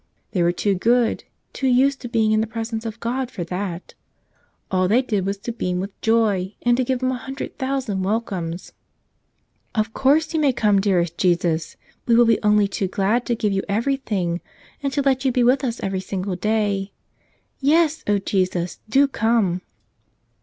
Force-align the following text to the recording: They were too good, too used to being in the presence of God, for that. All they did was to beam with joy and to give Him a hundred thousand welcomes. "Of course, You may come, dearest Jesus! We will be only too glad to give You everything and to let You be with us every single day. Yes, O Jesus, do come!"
They 0.31 0.41
were 0.41 0.51
too 0.51 0.73
good, 0.73 1.25
too 1.53 1.67
used 1.67 2.01
to 2.01 2.09
being 2.09 2.31
in 2.31 2.41
the 2.41 2.47
presence 2.47 2.87
of 2.87 2.99
God, 2.99 3.29
for 3.29 3.43
that. 3.43 3.93
All 4.71 4.87
they 4.87 5.03
did 5.03 5.27
was 5.27 5.37
to 5.37 5.51
beam 5.51 5.79
with 5.79 5.91
joy 6.01 6.55
and 6.63 6.75
to 6.77 6.83
give 6.83 7.03
Him 7.03 7.11
a 7.11 7.17
hundred 7.17 7.59
thousand 7.59 8.01
welcomes. 8.01 8.73
"Of 9.75 9.93
course, 9.93 10.33
You 10.33 10.39
may 10.39 10.53
come, 10.53 10.81
dearest 10.81 11.19
Jesus! 11.19 11.77
We 12.07 12.15
will 12.15 12.25
be 12.25 12.41
only 12.41 12.67
too 12.67 12.87
glad 12.87 13.27
to 13.27 13.35
give 13.35 13.53
You 13.53 13.61
everything 13.69 14.41
and 14.81 14.91
to 14.91 15.03
let 15.03 15.23
You 15.23 15.31
be 15.31 15.43
with 15.43 15.63
us 15.63 15.79
every 15.83 16.01
single 16.01 16.35
day. 16.35 16.93
Yes, 17.59 18.03
O 18.07 18.17
Jesus, 18.17 18.79
do 18.89 19.07
come!" 19.07 19.61